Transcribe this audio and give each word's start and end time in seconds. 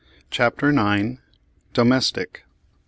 CHAPTER 0.31 0.69
IX. 0.69 1.19
DOMESTIC. 1.75 2.45